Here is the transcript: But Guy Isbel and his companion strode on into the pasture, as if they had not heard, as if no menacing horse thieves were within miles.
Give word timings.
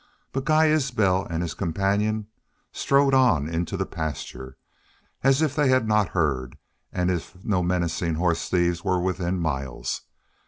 But 0.31 0.45
Guy 0.45 0.65
Isbel 0.65 1.27
and 1.29 1.43
his 1.43 1.53
companion 1.53 2.25
strode 2.71 3.13
on 3.13 3.47
into 3.47 3.77
the 3.77 3.85
pasture, 3.85 4.57
as 5.21 5.43
if 5.43 5.55
they 5.55 5.69
had 5.69 5.87
not 5.87 6.09
heard, 6.17 6.57
as 6.91 7.09
if 7.11 7.45
no 7.45 7.61
menacing 7.61 8.15
horse 8.15 8.49
thieves 8.49 8.83
were 8.83 8.99
within 8.99 9.39
miles. 9.39 10.01